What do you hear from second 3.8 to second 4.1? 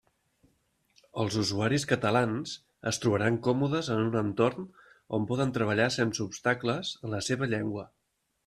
en